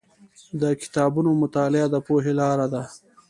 [0.61, 2.81] د کتابونو مطالعه د پوهې لاره ده.